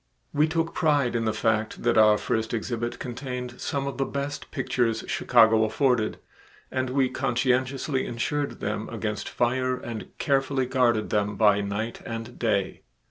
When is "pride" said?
0.73-1.15